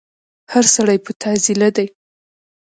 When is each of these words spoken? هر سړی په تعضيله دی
هر 0.53 0.65
سړی 0.75 0.97
په 1.05 1.11
تعضيله 1.21 1.69
دی 1.77 1.87